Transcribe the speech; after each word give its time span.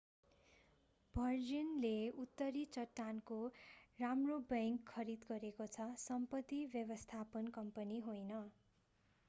भर्जिनले 1.15 1.91
उत्तरी 2.23 2.63
चट्टानको 2.71 3.37
राम्रो 3.99 4.39
बैंक 4.47 4.89
खरिद 4.89 5.29
गरेको 5.29 5.67
छ 5.75 5.87
सम्पत्ति 6.05 6.63
व्यवस्थापन 6.73 7.53
कम्पनी 7.59 7.99
होइन 8.09 8.41